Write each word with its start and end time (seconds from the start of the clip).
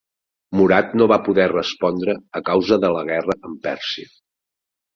Murat 0.59 0.95
no 1.01 1.07
va 1.11 1.19
poder 1.27 1.45
respondre 1.51 2.17
a 2.41 2.43
causa 2.49 2.81
de 2.87 2.93
la 2.99 3.07
guerra 3.13 3.39
amb 3.51 3.63
Pèrsia. 3.69 4.13